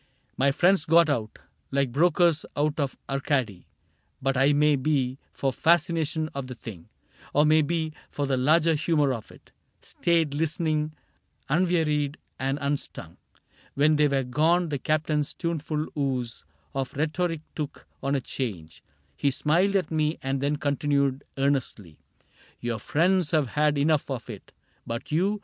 [0.35, 1.37] My friends got out.
[1.69, 3.67] Like brokers out of Arcady;
[4.19, 6.89] but I— May be for fascination of the thing.
[7.35, 9.51] Or may be for the larger humor of it—
[9.83, 10.93] Stayed listening,
[11.49, 13.17] unwearied and unstung.
[13.75, 18.81] When they were gone the Captain's tuneful ooze Of rhetoric took on a change;
[19.15, 21.99] he smiled At me and then continued, earnestly:"
[22.59, 24.51] Your friends have had enough of it;
[24.87, 25.39] but you.